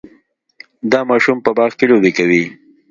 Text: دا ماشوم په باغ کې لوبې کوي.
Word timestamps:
دا 0.91 0.99
ماشوم 1.09 1.37
په 1.45 1.51
باغ 1.57 1.71
کې 1.77 1.85
لوبې 1.91 2.11
کوي. 2.17 2.43